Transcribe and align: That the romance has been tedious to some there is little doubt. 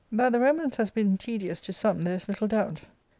That 0.11 0.31
the 0.31 0.39
romance 0.39 0.77
has 0.77 0.89
been 0.89 1.15
tedious 1.19 1.59
to 1.59 1.71
some 1.71 2.01
there 2.01 2.15
is 2.15 2.27
little 2.27 2.47
doubt. 2.47 2.81